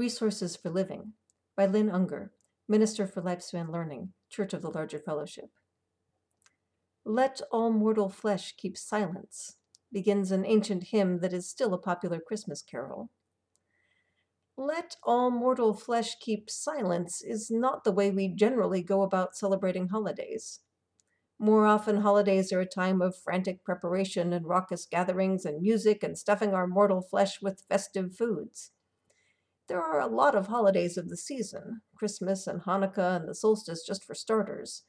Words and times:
Resources 0.00 0.56
for 0.56 0.70
Living 0.70 1.12
by 1.54 1.66
Lynn 1.66 1.90
Ungar, 1.90 2.30
Minister 2.66 3.06
for 3.06 3.20
Lifespan 3.20 3.70
Learning, 3.70 4.14
Church 4.30 4.54
of 4.54 4.62
the 4.62 4.70
Larger 4.70 4.98
Fellowship. 4.98 5.50
Let 7.04 7.42
all 7.52 7.70
mortal 7.70 8.08
flesh 8.08 8.54
keep 8.56 8.78
silence 8.78 9.56
begins 9.92 10.32
an 10.32 10.46
ancient 10.46 10.84
hymn 10.84 11.20
that 11.20 11.34
is 11.34 11.50
still 11.50 11.74
a 11.74 11.78
popular 11.78 12.18
Christmas 12.18 12.62
carol. 12.62 13.10
Let 14.56 14.96
all 15.02 15.30
mortal 15.30 15.74
flesh 15.74 16.16
keep 16.18 16.48
silence 16.48 17.20
is 17.20 17.50
not 17.50 17.84
the 17.84 17.92
way 17.92 18.10
we 18.10 18.28
generally 18.28 18.82
go 18.82 19.02
about 19.02 19.36
celebrating 19.36 19.88
holidays. 19.88 20.60
More 21.38 21.66
often, 21.66 22.00
holidays 22.00 22.54
are 22.54 22.60
a 22.60 22.66
time 22.66 23.02
of 23.02 23.18
frantic 23.18 23.62
preparation 23.64 24.32
and 24.32 24.46
raucous 24.46 24.86
gatherings 24.86 25.44
and 25.44 25.60
music 25.60 26.02
and 26.02 26.16
stuffing 26.16 26.54
our 26.54 26.66
mortal 26.66 27.02
flesh 27.02 27.42
with 27.42 27.66
festive 27.68 28.16
foods. 28.16 28.70
There 29.70 29.80
are 29.80 30.00
a 30.00 30.08
lot 30.08 30.34
of 30.34 30.48
holidays 30.48 30.96
of 30.96 31.08
the 31.08 31.16
season 31.16 31.82
Christmas 31.94 32.48
and 32.48 32.62
Hanukkah 32.62 33.14
and 33.14 33.28
the 33.28 33.36
solstice, 33.36 33.84
just 33.86 34.02
for 34.02 34.16
starters. 34.16 34.82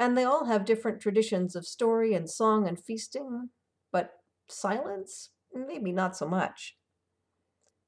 And 0.00 0.18
they 0.18 0.24
all 0.24 0.46
have 0.46 0.64
different 0.64 1.00
traditions 1.00 1.54
of 1.54 1.64
story 1.64 2.12
and 2.12 2.28
song 2.28 2.66
and 2.66 2.76
feasting, 2.76 3.50
but 3.92 4.10
silence? 4.48 5.30
Maybe 5.54 5.92
not 5.92 6.16
so 6.16 6.26
much. 6.26 6.74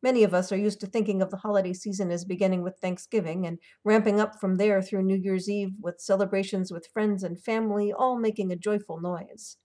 Many 0.00 0.22
of 0.22 0.32
us 0.32 0.52
are 0.52 0.56
used 0.56 0.78
to 0.82 0.86
thinking 0.86 1.22
of 1.22 1.32
the 1.32 1.38
holiday 1.38 1.72
season 1.72 2.12
as 2.12 2.24
beginning 2.24 2.62
with 2.62 2.78
Thanksgiving 2.78 3.44
and 3.44 3.58
ramping 3.82 4.20
up 4.20 4.38
from 4.40 4.58
there 4.58 4.80
through 4.80 5.02
New 5.02 5.18
Year's 5.20 5.50
Eve 5.50 5.72
with 5.80 6.00
celebrations 6.00 6.70
with 6.70 6.86
friends 6.92 7.24
and 7.24 7.42
family, 7.42 7.92
all 7.92 8.16
making 8.16 8.52
a 8.52 8.56
joyful 8.56 9.00
noise. 9.00 9.56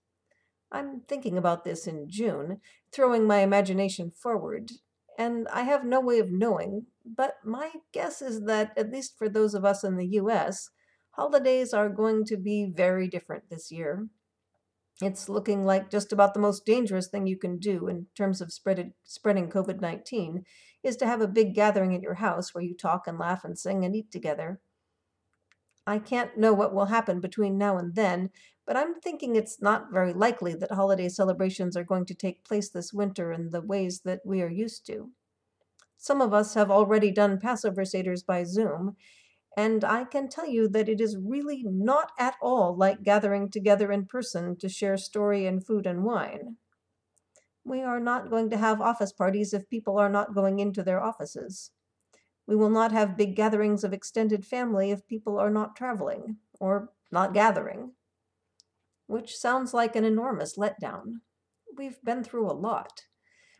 I'm 0.71 1.01
thinking 1.07 1.37
about 1.37 1.65
this 1.65 1.85
in 1.85 2.09
June, 2.09 2.61
throwing 2.91 3.27
my 3.27 3.41
imagination 3.41 4.09
forward, 4.09 4.71
and 5.17 5.47
I 5.49 5.63
have 5.63 5.85
no 5.85 5.99
way 5.99 6.19
of 6.19 6.31
knowing, 6.31 6.87
but 7.05 7.35
my 7.43 7.71
guess 7.91 8.21
is 8.21 8.45
that, 8.45 8.71
at 8.77 8.91
least 8.91 9.17
for 9.17 9.29
those 9.29 9.53
of 9.53 9.65
us 9.65 9.83
in 9.83 9.97
the 9.97 10.07
US, 10.19 10.69
holidays 11.11 11.73
are 11.73 11.89
going 11.89 12.25
to 12.25 12.37
be 12.37 12.65
very 12.65 13.07
different 13.07 13.49
this 13.49 13.71
year. 13.71 14.07
It's 15.01 15.27
looking 15.27 15.65
like 15.65 15.89
just 15.89 16.13
about 16.13 16.33
the 16.33 16.39
most 16.39 16.65
dangerous 16.65 17.07
thing 17.07 17.27
you 17.27 17.37
can 17.37 17.57
do 17.57 17.87
in 17.87 18.07
terms 18.15 18.41
of 18.41 18.49
spreaded, 18.49 18.93
spreading 19.03 19.49
COVID 19.49 19.81
19 19.81 20.43
is 20.83 20.95
to 20.97 21.05
have 21.05 21.21
a 21.21 21.27
big 21.27 21.55
gathering 21.55 21.95
at 21.95 22.01
your 22.01 22.15
house 22.15 22.53
where 22.53 22.63
you 22.63 22.75
talk 22.75 23.07
and 23.07 23.17
laugh 23.17 23.43
and 23.43 23.57
sing 23.57 23.83
and 23.85 23.95
eat 23.95 24.11
together. 24.11 24.59
I 25.85 25.99
can't 25.99 26.37
know 26.37 26.53
what 26.53 26.73
will 26.73 26.85
happen 26.85 27.19
between 27.19 27.57
now 27.57 27.77
and 27.77 27.95
then, 27.95 28.29
but 28.65 28.77
I'm 28.77 28.99
thinking 29.01 29.35
it's 29.35 29.61
not 29.61 29.91
very 29.91 30.13
likely 30.13 30.53
that 30.55 30.71
holiday 30.71 31.09
celebrations 31.09 31.75
are 31.75 31.83
going 31.83 32.05
to 32.05 32.15
take 32.15 32.45
place 32.45 32.69
this 32.69 32.93
winter 32.93 33.33
in 33.33 33.49
the 33.49 33.61
ways 33.61 34.01
that 34.05 34.21
we 34.25 34.41
are 34.41 34.49
used 34.49 34.85
to. 34.87 35.11
Some 35.97 36.21
of 36.21 36.33
us 36.33 36.53
have 36.53 36.71
already 36.71 37.11
done 37.11 37.39
Passover 37.39 37.83
Seders 37.83 38.25
by 38.25 38.43
Zoom, 38.43 38.95
and 39.57 39.83
I 39.83 40.05
can 40.05 40.29
tell 40.29 40.47
you 40.47 40.67
that 40.69 40.89
it 40.89 40.99
is 40.99 41.17
really 41.17 41.63
not 41.65 42.11
at 42.17 42.35
all 42.41 42.75
like 42.75 43.03
gathering 43.03 43.49
together 43.49 43.91
in 43.91 44.05
person 44.05 44.55
to 44.57 44.69
share 44.69 44.97
story 44.97 45.45
and 45.45 45.65
food 45.65 45.85
and 45.85 46.03
wine. 46.03 46.57
We 47.63 47.81
are 47.81 47.99
not 47.99 48.29
going 48.29 48.49
to 48.49 48.57
have 48.57 48.81
office 48.81 49.13
parties 49.13 49.53
if 49.53 49.69
people 49.69 49.97
are 49.97 50.09
not 50.09 50.33
going 50.33 50.59
into 50.59 50.83
their 50.83 51.01
offices. 51.01 51.71
We 52.45 52.55
will 52.55 52.69
not 52.69 52.91
have 52.91 53.17
big 53.17 53.35
gatherings 53.35 53.83
of 53.83 53.93
extended 53.93 54.45
family 54.45 54.91
if 54.91 55.07
people 55.07 55.37
are 55.37 55.49
not 55.49 55.75
traveling 55.75 56.37
or 56.59 56.89
not 57.11 57.33
gathering. 57.33 57.91
Which 59.07 59.37
sounds 59.37 59.73
like 59.73 59.95
an 59.95 60.03
enormous 60.03 60.57
letdown. 60.57 61.21
We've 61.75 62.01
been 62.03 62.23
through 62.23 62.49
a 62.49 62.53
lot. 62.53 63.03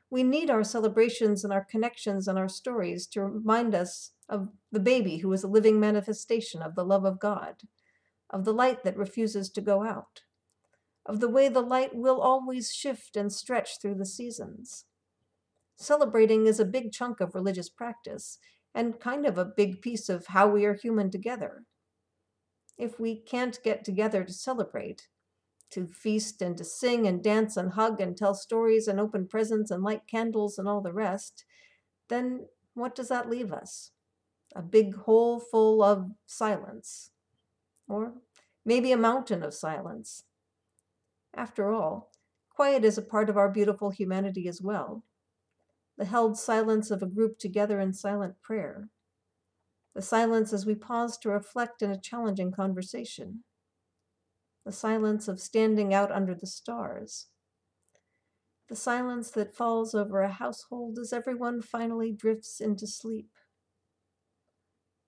We 0.09 0.23
need 0.23 0.49
our 0.49 0.63
celebrations 0.63 1.43
and 1.43 1.51
our 1.51 1.65
connections 1.65 2.27
and 2.27 2.37
our 2.37 2.49
stories 2.49 3.07
to 3.07 3.23
remind 3.23 3.73
us 3.73 4.11
of 4.29 4.49
the 4.71 4.79
baby 4.79 5.17
who 5.17 5.33
is 5.33 5.43
a 5.43 5.47
living 5.47 5.79
manifestation 5.79 6.61
of 6.61 6.75
the 6.75 6.85
love 6.85 7.05
of 7.05 7.19
God, 7.19 7.63
of 8.29 8.45
the 8.45 8.53
light 8.53 8.83
that 8.83 8.97
refuses 8.97 9.49
to 9.51 9.61
go 9.61 9.83
out, 9.83 10.21
of 11.05 11.19
the 11.19 11.29
way 11.29 11.47
the 11.49 11.61
light 11.61 11.95
will 11.95 12.21
always 12.21 12.71
shift 12.71 13.15
and 13.17 13.31
stretch 13.31 13.81
through 13.81 13.95
the 13.95 14.05
seasons. 14.05 14.85
Celebrating 15.77 16.45
is 16.45 16.59
a 16.59 16.65
big 16.65 16.91
chunk 16.91 17.19
of 17.19 17.33
religious 17.33 17.69
practice 17.69 18.37
and 18.73 18.99
kind 18.99 19.25
of 19.25 19.37
a 19.37 19.45
big 19.45 19.81
piece 19.81 20.09
of 20.09 20.27
how 20.27 20.47
we 20.47 20.65
are 20.65 20.73
human 20.73 21.11
together. 21.11 21.65
If 22.77 22.99
we 22.99 23.15
can't 23.15 23.61
get 23.63 23.83
together 23.83 24.23
to 24.23 24.33
celebrate, 24.33 25.07
to 25.71 25.87
feast 25.87 26.41
and 26.41 26.57
to 26.57 26.63
sing 26.63 27.07
and 27.07 27.23
dance 27.23 27.57
and 27.57 27.73
hug 27.73 28.01
and 28.01 28.15
tell 28.15 28.35
stories 28.35 28.87
and 28.87 28.99
open 28.99 29.27
presents 29.27 29.71
and 29.71 29.83
light 29.83 30.07
candles 30.07 30.57
and 30.57 30.67
all 30.67 30.81
the 30.81 30.93
rest, 30.93 31.45
then 32.09 32.47
what 32.73 32.95
does 32.95 33.09
that 33.09 33.29
leave 33.29 33.51
us? 33.51 33.91
a 34.55 34.61
big 34.61 34.95
hole 34.95 35.39
full 35.39 35.83
of 35.83 36.11
silence, 36.25 37.11
or 37.87 38.13
maybe 38.65 38.91
a 38.91 38.97
mountain 38.97 39.43
of 39.43 39.53
silence. 39.53 40.23
After 41.33 41.71
all, 41.71 42.11
quiet 42.49 42.85
is 42.85 42.97
a 42.97 43.01
part 43.01 43.29
of 43.29 43.37
our 43.37 43.49
beautiful 43.49 43.89
humanity 43.89 44.47
as 44.47 44.61
well. 44.61 45.03
The 45.97 46.05
held 46.05 46.37
silence 46.37 46.91
of 46.91 47.03
a 47.03 47.07
group 47.07 47.37
together 47.37 47.79
in 47.79 47.93
silent 47.93 48.41
prayer. 48.41 48.89
The 49.95 50.01
silence 50.01 50.53
as 50.53 50.65
we 50.65 50.75
pause 50.75 51.17
to 51.19 51.29
reflect 51.29 51.81
in 51.81 51.91
a 51.91 51.99
challenging 51.99 52.51
conversation. 52.51 53.43
The 54.65 54.71
silence 54.71 55.27
of 55.27 55.39
standing 55.39 55.93
out 55.93 56.11
under 56.11 56.33
the 56.33 56.47
stars. 56.47 57.27
The 58.69 58.75
silence 58.75 59.29
that 59.31 59.55
falls 59.55 59.93
over 59.93 60.21
a 60.21 60.31
household 60.31 60.97
as 60.97 61.13
everyone 61.13 61.61
finally 61.61 62.11
drifts 62.11 62.59
into 62.59 62.87
sleep. 62.87 63.29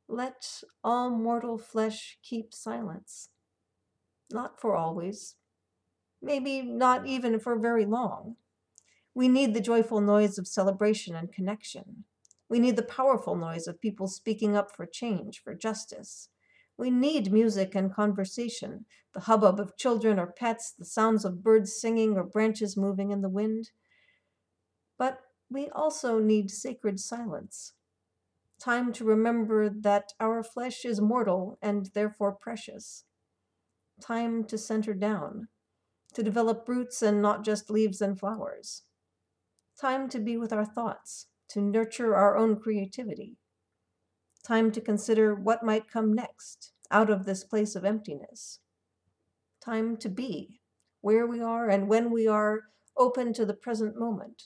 Let 0.07 0.62
all 0.84 1.09
mortal 1.09 1.57
flesh 1.57 2.19
keep 2.22 2.53
silence. 2.53 3.29
Not 4.31 4.59
for 4.59 4.75
always, 4.75 5.35
maybe 6.22 6.62
not 6.62 7.07
even 7.07 7.40
for 7.40 7.57
very 7.57 7.85
long. 7.85 8.35
We 9.16 9.30
need 9.30 9.53
the 9.53 9.62
joyful 9.62 10.02
noise 10.02 10.38
of 10.38 10.46
celebration 10.46 11.16
and 11.16 11.31
connection. 11.31 12.03
We 12.50 12.59
need 12.59 12.76
the 12.76 12.84
powerful 12.84 13.38
noise 13.38 13.66
of 13.66 13.80
people 13.80 14.08
speaking 14.08 14.58
up 14.58 14.76
for 14.76 14.86
change, 14.86 15.42
for 15.42 15.56
justice. 15.56 16.28
We 16.78 16.92
need 16.92 17.31
music 17.31 17.76
and 17.76 17.94
conversation, 17.94 18.86
the 19.14 19.22
hubbub 19.22 19.58
of 19.58 19.78
children 19.78 20.20
or 20.20 20.28
pets, 20.28 20.72
the 20.72 20.84
sounds 20.84 21.24
of 21.24 21.42
birds 21.42 21.74
singing 21.74 22.18
or 22.18 22.26
branches 22.26 22.76
moving 22.76 23.12
in 23.12 23.22
the 23.22 23.30
wind. 23.30 23.72
But 24.98 25.22
we 25.50 25.70
also 25.70 26.20
need 26.20 26.52
sacred 26.52 27.00
silence, 27.00 27.74
time 28.59 28.92
to 28.94 29.06
remember 29.06 29.70
that 29.70 30.12
our 30.20 30.44
flesh 30.44 30.84
is 30.84 31.00
mortal 31.00 31.58
and 31.62 31.86
therefore 31.94 32.34
precious. 32.34 33.06
Time 34.02 34.44
to 34.44 34.58
center 34.58 34.94
down, 34.94 35.47
to 36.14 36.22
develop 36.22 36.68
roots 36.68 37.02
and 37.02 37.22
not 37.22 37.46
just 37.46 37.70
leaves 37.70 38.02
and 38.02 38.20
flowers. 38.20 38.84
Time 39.80 40.09
to 40.09 40.19
be 40.19 40.38
with 40.38 40.53
our 40.53 40.66
thoughts, 40.66 41.28
to 41.50 41.62
nurture 41.62 42.16
our 42.16 42.38
own 42.38 42.58
creativity. 42.59 43.38
Time 44.44 44.72
to 44.72 44.81
consider 44.81 45.36
what 45.36 45.63
might 45.63 45.91
come 45.91 46.13
next 46.13 46.72
out 46.91 47.09
of 47.09 47.25
this 47.25 47.44
place 47.44 47.75
of 47.75 47.84
emptiness. 47.85 48.59
Time 49.64 49.97
to 49.97 50.09
be 50.09 50.62
where 51.02 51.25
we 51.25 51.41
are 51.41 51.69
and 51.69 51.88
when 51.88 52.12
we 52.12 52.28
are 52.28 52.62
open 52.97 53.34
to 53.34 53.46
the 53.46 53.53
present 53.53 53.97
moment 53.97 54.44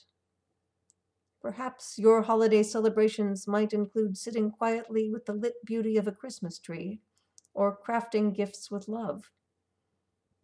Perhaps 1.40 1.98
your 1.98 2.22
holiday 2.22 2.62
celebrations 2.62 3.48
might 3.48 3.72
include 3.72 4.18
sitting 4.18 4.50
quietly 4.50 5.10
with 5.10 5.24
the 5.24 5.32
lit 5.32 5.54
beauty 5.64 5.96
of 5.96 6.06
a 6.06 6.12
Christmas 6.12 6.58
tree, 6.58 7.00
or 7.54 7.78
crafting 7.86 8.34
gifts 8.34 8.70
with 8.70 8.88
love. 8.88 9.30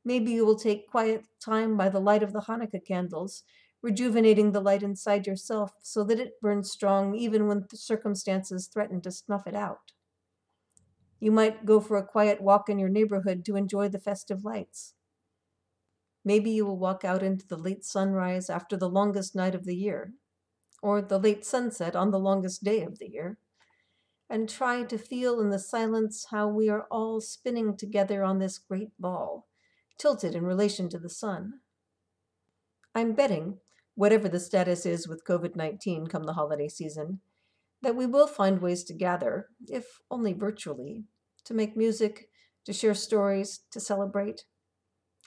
Maybe 0.06 0.32
you 0.32 0.46
will 0.46 0.58
take 0.58 0.90
quiet 0.90 1.26
time 1.38 1.76
by 1.76 1.90
the 1.90 2.00
light 2.00 2.22
of 2.22 2.32
the 2.32 2.40
Hanukkah 2.40 2.82
candles, 2.82 3.42
rejuvenating 3.86 4.50
the 4.50 4.60
light 4.60 4.82
inside 4.82 5.28
yourself 5.28 5.70
so 5.80 6.02
that 6.04 6.18
it 6.18 6.40
burns 6.42 6.72
strong 6.72 7.14
even 7.14 7.46
when 7.46 7.68
circumstances 7.70 8.66
threaten 8.66 9.00
to 9.02 9.12
snuff 9.12 9.46
it 9.46 9.54
out. 9.54 9.92
You 11.20 11.30
might 11.30 11.64
go 11.64 11.78
for 11.78 11.96
a 11.96 12.06
quiet 12.06 12.40
walk 12.40 12.68
in 12.68 12.80
your 12.80 12.88
neighborhood 12.88 13.44
to 13.44 13.54
enjoy 13.54 13.88
the 13.88 14.00
festive 14.00 14.44
lights. 14.44 14.96
Maybe 16.24 16.50
you 16.50 16.66
will 16.66 16.78
walk 16.78 17.04
out 17.04 17.22
into 17.22 17.46
the 17.46 17.56
late 17.56 17.84
sunrise 17.84 18.50
after 18.50 18.76
the 18.76 18.90
longest 18.90 19.36
night 19.36 19.54
of 19.54 19.64
the 19.64 19.76
year 19.76 20.14
or 20.82 21.02
the 21.02 21.18
late 21.18 21.44
sunset 21.44 21.96
on 21.96 22.10
the 22.10 22.20
longest 22.20 22.64
day 22.64 22.82
of 22.82 22.98
the 22.98 23.10
year, 23.10 23.38
and 24.28 24.48
try 24.48 24.84
to 24.84 24.98
feel 24.98 25.40
in 25.40 25.50
the 25.50 25.58
silence 25.58 26.26
how 26.26 26.48
we 26.48 26.68
are 26.68 26.86
all 26.90 27.20
spinning 27.20 27.76
together 27.76 28.24
on 28.24 28.38
this 28.38 28.58
great 28.58 28.90
ball, 29.00 29.48
tilted 29.98 30.34
in 30.34 30.44
relation 30.44 30.88
to 30.88 30.98
the 30.98 31.10
sun. 31.10 31.60
I'm 32.94 33.14
betting, 33.14 33.60
whatever 33.96 34.28
the 34.28 34.38
status 34.38 34.86
is 34.86 35.08
with 35.08 35.24
COVID 35.24 35.56
19 35.56 36.06
come 36.06 36.24
the 36.24 36.34
holiday 36.34 36.68
season, 36.68 37.20
that 37.82 37.96
we 37.96 38.06
will 38.06 38.26
find 38.26 38.60
ways 38.60 38.84
to 38.84 38.94
gather, 38.94 39.48
if 39.66 40.00
only 40.10 40.32
virtually, 40.32 41.04
to 41.44 41.54
make 41.54 41.76
music, 41.76 42.28
to 42.64 42.72
share 42.72 42.94
stories, 42.94 43.60
to 43.70 43.80
celebrate. 43.80 44.44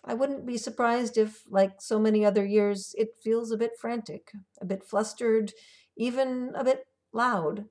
I 0.05 0.13
wouldn't 0.13 0.45
be 0.45 0.57
surprised 0.57 1.17
if, 1.17 1.43
like 1.49 1.81
so 1.81 1.99
many 1.99 2.23
other 2.23 2.45
years, 2.45 2.95
it 2.97 3.15
feels 3.21 3.51
a 3.51 3.57
bit 3.57 3.71
frantic, 3.79 4.31
a 4.61 4.65
bit 4.65 4.83
flustered, 4.83 5.51
even 5.97 6.53
a 6.55 6.63
bit 6.63 6.85
loud. 7.11 7.65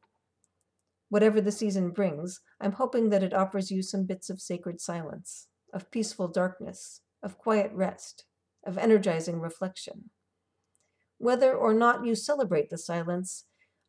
Whatever 1.09 1.41
the 1.41 1.53
season 1.53 1.91
brings, 1.91 2.41
I'm 2.61 2.73
hoping 2.73 3.09
that 3.11 3.23
it 3.23 3.33
offers 3.33 3.71
you 3.71 3.83
some 3.83 4.05
bits 4.05 4.29
of 4.29 4.43
sacred 4.43 4.81
silence, 4.81 5.47
of 5.73 5.91
peaceful 5.91 6.29
darkness, 6.29 7.01
of 7.23 7.39
quiet 7.39 7.71
rest, 7.73 8.25
of 8.65 8.77
energizing 8.77 9.41
reflection. 9.41 10.11
Whether 11.19 11.55
or 11.55 11.75
not 11.75 12.05
you 12.05 12.15
celebrate 12.15 12.71
the 12.71 12.79
silence, 12.79 13.45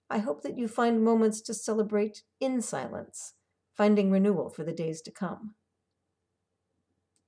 I 0.09 0.19
hope 0.19 0.41
that 0.43 0.57
you 0.57 0.67
find 0.67 1.03
moments 1.03 1.41
to 1.41 1.53
celebrate 1.53 2.23
in 2.39 2.61
silence, 2.61 3.33
finding 3.75 4.11
renewal 4.11 4.49
for 4.49 4.63
the 4.63 4.73
days 4.73 5.01
to 5.03 5.11
come. 5.11 5.55